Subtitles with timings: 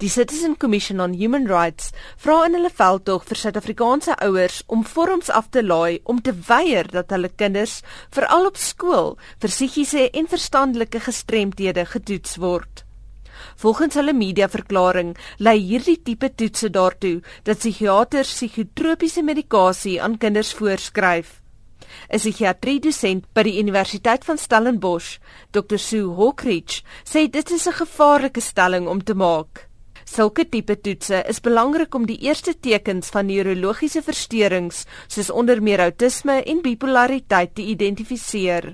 [0.00, 5.28] Die Citizen Commission on Human Rights vra in hulle veldtog vir Suid-Afrikaanse ouers om vorms
[5.28, 7.82] af te laai om te weier dat hulle kinders
[8.16, 12.86] veral op skool vir psigiese en verstandelike gestremthede getoets word.
[13.60, 21.42] Volgens hulle mediaverklaring lei hierdie tipe toetse daartoe dat psigiaters psigotropiese medikasie aan kinders voorskryf.
[22.08, 25.18] 'n Psigiatrie-dosent by die Universiteit van Stellenbosch,
[25.52, 25.76] Dr.
[25.76, 29.69] Sue Hawkridge, sê dit is 'n gevaarlike stelling om te maak.
[30.10, 35.78] Sulke tipe toetse is belangrik om die eerste tekens van neurologiese versteurings soos onder meer
[35.84, 38.72] autisme en bipolariteit te identifiseer.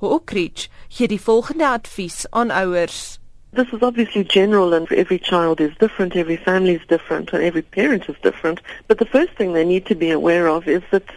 [0.00, 3.18] Hawkridge gee die volgende advies aan ouers.
[3.52, 7.62] This is obviously general and every child is different, every family is different and every
[7.76, 11.12] parent is different, but the first thing they need to be aware of is that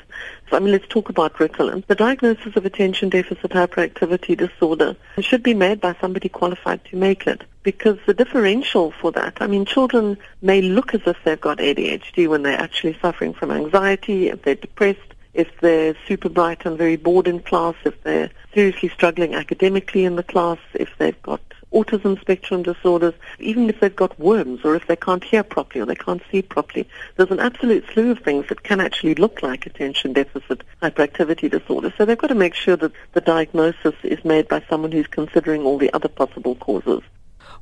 [0.52, 1.86] I mean, let's talk about Ritalin.
[1.88, 7.26] The diagnosis of attention deficit hyperactivity disorder should be made by somebody qualified to make
[7.26, 11.60] it because the differential for that, I mean, children may look as if they've got
[11.60, 15.00] ADHD when they're actually suffering from anxiety, if they're depressed,
[15.34, 20.16] if they're super bright and very bored in class, if they're seriously struggling academically in
[20.16, 24.88] the class, if they've got autism spectrum disorders, even if they've got worms or if
[24.88, 26.88] they can't hear properly or they can't see properly.
[27.16, 31.94] There's an absolute slew of things that can actually look like attention deficit hyperactivity disorder.
[31.98, 35.64] So they've got to make sure that the diagnosis is made by someone who's considering
[35.64, 37.02] all the other possible causes.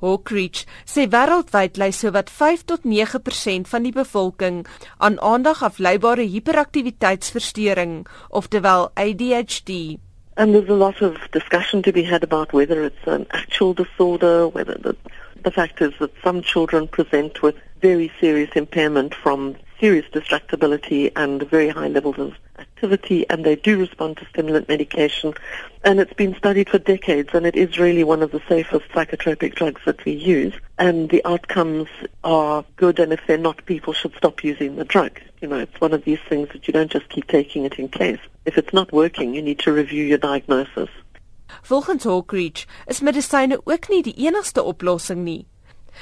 [0.02, 4.66] Hawkridge sê wêreldwyd ly sowat 5 tot 9% van die bevolking
[4.97, 10.00] aan aandagafleibare hiperaktiwiteitsversteuring, oftewel ADHD.
[10.36, 14.47] And there's a lot of discussion to be had about whether it's an actual disorder,
[14.47, 14.95] whether the,
[15.44, 21.44] the fact is that some children present with very serious impairment from serious distractibility and
[21.49, 25.33] very high levels of activity and they do respond to stimulant medication.
[25.83, 29.55] And it's been studied for decades and it is really one of the safest psychotropic
[29.55, 30.53] drugs that we use.
[30.77, 31.88] And the outcomes
[32.23, 35.19] are good and if they're not, people should stop using the drug.
[35.41, 37.88] You know, it's one of these things that you don't just keep taking it in
[37.88, 38.19] case.
[38.45, 40.89] If it's not working, you need to review your diagnosis.
[41.64, 45.48] Volgens Hawkridge is medisyne ook nie die enigste oplossing nie.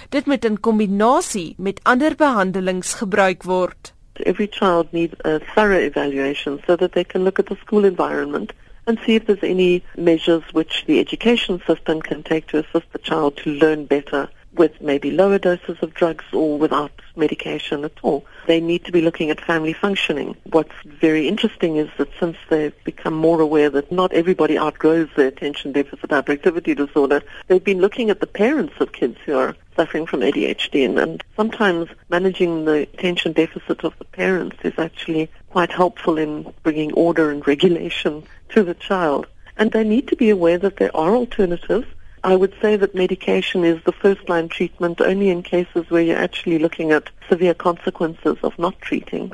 [0.10, 3.94] Dit moet in kombinasie met ander behandelings gebruik word.
[4.14, 8.54] Every child needs a thorough evaluation so that they can look at the school environment
[8.86, 13.00] and see if there's any measures which the education system can take to assist the
[13.00, 18.26] child to learn better with maybe lower doses of drugs or without medication at all.
[18.46, 20.36] They need to be looking at family functioning.
[20.44, 25.28] What's very interesting is that since they've become more aware that not everybody outgrows their
[25.28, 30.06] attention deficit hyperactivity disorder, they've been looking at the parents of kids who are suffering
[30.06, 35.72] from ADHD and, and sometimes managing the attention deficit of the parents is actually quite
[35.72, 39.28] helpful in bringing order and regulation to the child.
[39.58, 41.88] And they need to be aware that there are alternatives
[42.24, 46.18] I would say that medication is the first line treatment only in cases where you're
[46.18, 49.34] actually looking at severe consequences of not treating.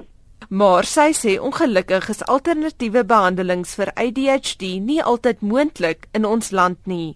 [0.49, 6.77] Maar sy sê ongelukkig is alternatiewe behandelings vir ADHD nie altyd moontlik in ons land
[6.85, 7.16] nie.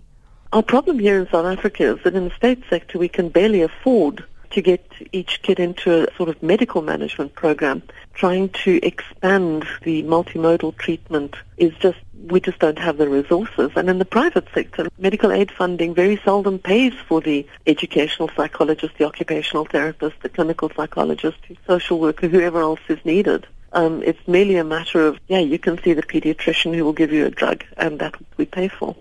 [0.53, 3.61] Our problem here in South Africa is that in the state sector we can barely
[3.61, 7.84] afford to get each kid into a sort of medical management program.
[8.13, 13.72] Trying to expand the multimodal treatment is just, we just don't have the resources.
[13.75, 18.96] And in the private sector, medical aid funding very seldom pays for the educational psychologist,
[18.97, 23.46] the occupational therapist, the clinical psychologist, the social worker, whoever else is needed.
[23.74, 27.12] Um, it's merely a matter of, yeah, you can see the pediatrician who will give
[27.12, 28.96] you a drug, and that we pay for.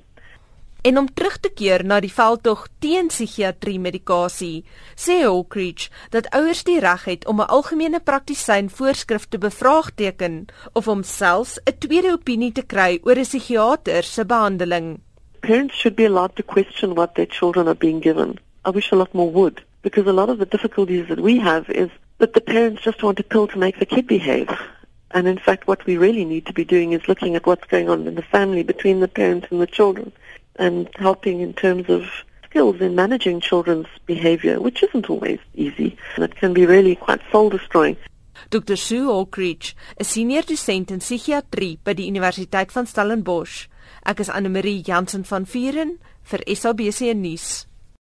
[0.87, 4.61] En om terug te keer na die veldtog teen psigiatrie medikasie,
[4.95, 10.47] sê Hawkridge dat ouers die reg het om 'n algemene praktisyn voorskrif te bevraagteken
[10.79, 15.01] of om selfs 'n tweede opinie te kry oor 'n psigiater se behandeling.
[15.41, 18.39] Parents should be allowed to question what their children are being given.
[18.65, 21.65] I wish a lot more would, because a lot of the difficulties that we have
[21.73, 24.49] is that the parents just want a pill to make the kid behave.
[25.11, 27.89] And in fact, what we really need to be doing is looking at what's going
[27.89, 30.13] on in the family between the parents and the children.
[30.59, 32.03] And helping in terms of
[32.44, 37.20] skills in managing children's behavior, which isn't always easy, and it can be really quite
[37.31, 37.97] soul destroying.
[38.50, 38.76] Dr.
[38.76, 43.69] Sue Oakridge, 'n senior dosent in psigiatrie by die Universiteit van Stellenbosch.
[44.05, 47.67] Ek is Anne Marie Jansen van Vieren vir SABC nuus.